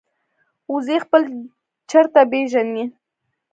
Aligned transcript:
وزې 0.73 0.97
خپل 1.05 1.21
چرته 1.89 2.21
پېژني 2.31 2.85